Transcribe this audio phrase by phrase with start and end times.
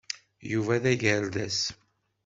[0.51, 1.59] Yuba d agerdes.